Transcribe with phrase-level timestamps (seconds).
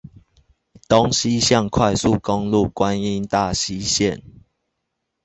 [0.89, 4.23] 東西向快速公路觀音大溪線